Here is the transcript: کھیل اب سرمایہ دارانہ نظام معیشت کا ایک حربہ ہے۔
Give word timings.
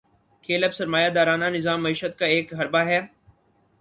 کھیل 0.43 0.63
اب 0.63 0.73
سرمایہ 0.73 1.09
دارانہ 1.09 1.45
نظام 1.45 1.83
معیشت 1.83 2.17
کا 2.19 2.25
ایک 2.25 2.53
حربہ 2.53 2.81
ہے۔ 2.85 2.99